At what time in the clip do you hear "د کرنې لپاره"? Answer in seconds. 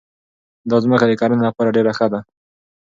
1.07-1.73